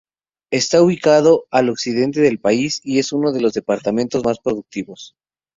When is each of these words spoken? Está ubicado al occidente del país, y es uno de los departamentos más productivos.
Está 0.49 0.81
ubicado 0.81 1.45
al 1.51 1.69
occidente 1.69 2.21
del 2.21 2.39
país, 2.39 2.81
y 2.83 2.97
es 2.97 3.11
uno 3.11 3.31
de 3.31 3.39
los 3.41 3.53
departamentos 3.53 4.23
más 4.25 4.39
productivos. 4.39 5.15